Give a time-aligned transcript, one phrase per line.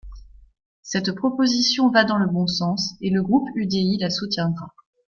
[0.81, 4.73] Cette proposition va dans le bon sens et le groupe UDI la soutiendra.